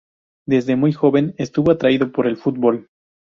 [0.47, 2.89] Desde muy joven estuvo atraído por el fútbol.